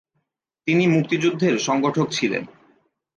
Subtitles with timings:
[0.67, 2.43] তিনি মুক্তিযুদ্ধের সংগঠক ছিলেন।